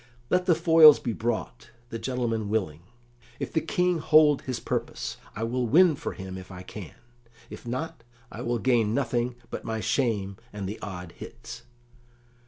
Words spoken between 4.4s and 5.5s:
his purpose, I